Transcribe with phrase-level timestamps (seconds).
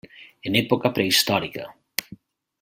[0.51, 1.69] En època prehistòrica.